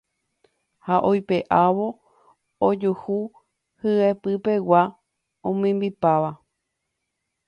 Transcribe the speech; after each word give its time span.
Ha 0.85 0.95
oipe'ávo 1.09 1.87
ojuhu 2.67 3.17
hyepypegua 3.81 4.81
omimbipáva. 5.47 6.31